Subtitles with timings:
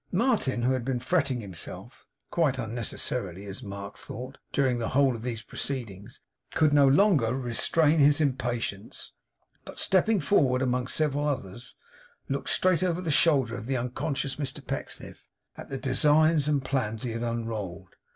[0.11, 5.21] Martin, who had been fretting himself quite unnecessarily, as Mark thought during the whole of
[5.21, 6.21] these proceedings,
[6.55, 9.13] could no longer restrain his impatience;
[9.63, 11.75] but stepping forward among several others,
[12.27, 17.03] looked straight over the shoulder of the unconscious Mr Pecksniff, at the designs and plans
[17.03, 17.93] he had unrolled.